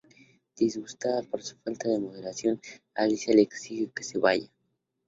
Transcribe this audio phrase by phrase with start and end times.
[0.55, 2.59] Disgustada por su falta de moderación,
[2.95, 4.49] Alicia le exige que se vaya.